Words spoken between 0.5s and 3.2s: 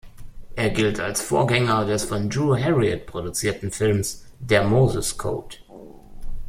Er gilt als Vorgänger des von Drew Heriot